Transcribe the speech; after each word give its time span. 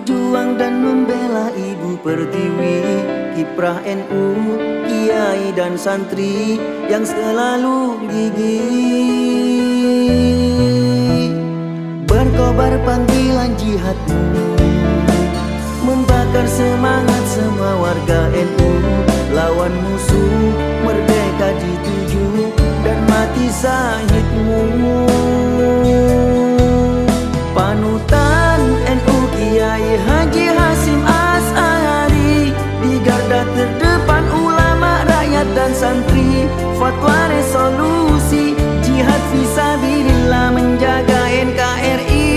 Berjuang 0.00 0.56
dan 0.56 0.80
membela 0.80 1.52
ibu 1.52 2.00
pertiwi 2.00 3.04
Kiprah 3.36 3.84
NU, 3.84 4.32
kiai 4.88 5.52
dan 5.52 5.76
santri 5.76 6.56
Yang 6.88 7.12
selalu 7.12 8.08
gigih. 8.08 8.56
Berkobar 12.08 12.80
panggilan 12.80 13.52
jihadmu 13.60 14.56
Membakar 15.84 16.48
semangat 16.48 17.24
semua 17.36 17.84
warga 17.84 18.32
NU 18.32 18.72
Lawan 19.36 19.76
musuh 19.84 20.32
merdeka 20.80 21.52
dituju 21.60 22.56
Dan 22.88 23.04
mati 23.04 23.52
sahidmu. 23.52 24.64
Panutan 27.52 28.40
dan 35.54 35.74
santri. 35.74 36.46
Fatwa 36.78 37.28
resolusi 37.28 38.56
jihad 38.80 39.22
visabilillah 39.28 40.48
menjaga 40.56 41.28
NKRI 41.28 42.28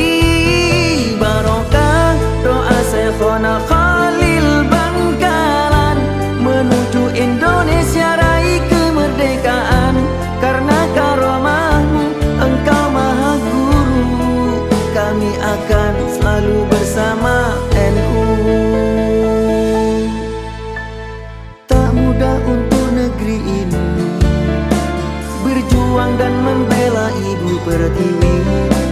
Barokah 1.16 2.20
doa 2.44 2.80
Syekhona 2.92 3.64
Khalil 3.72 4.68
Bangkalan 4.68 5.98
Menuju 6.44 7.16
Indonesia 7.16 8.20
raih 8.20 8.60
kemerdekaan. 8.68 9.96
Karena 10.44 10.80
karomahmu 10.92 12.06
engkau 12.44 12.86
maha 12.92 13.34
guru. 13.40 14.04
Kami 14.92 15.32
akan 15.40 15.94
selalu 16.12 16.68
bersama 16.68 17.58
Berjuang 26.04 26.20
dan 26.20 26.36
membela 26.44 27.08
ibu 27.16 27.64
pertiwi 27.64 28.36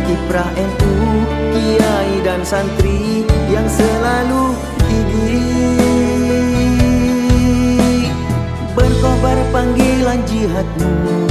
Kiprah 0.07 0.47
NU, 0.55 0.95
kiai 1.51 2.23
dan 2.23 2.39
santri 2.47 3.27
Yang 3.51 3.83
selalu 3.83 4.55
gigih 4.87 5.35
Berkobar 8.71 9.35
panggilan 9.51 10.23
jihadmu 10.23 11.27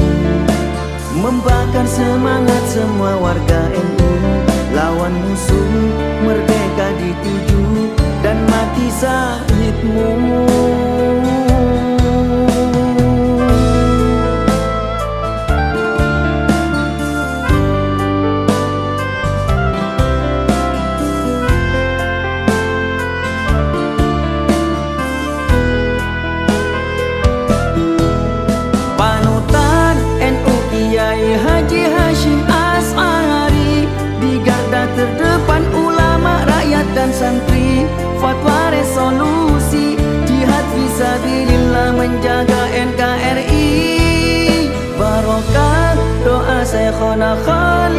Membakar 1.16 1.88
semangat 1.88 2.60
semua 2.68 3.16
warga 3.16 3.72
NU. 3.72 4.12
Lawan 4.76 5.16
musuh 5.16 5.72
merdeka 6.28 6.92
dituju 7.00 7.88
Dan 8.20 8.36
mati 8.52 8.84
sahidmu 9.00 10.44
נכון 46.90 47.22
נכון 47.22 47.89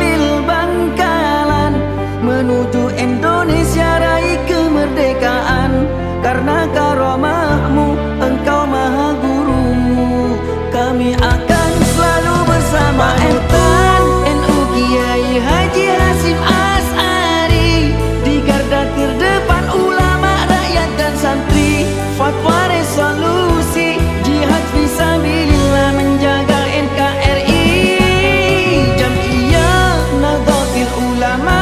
my 31.38 31.61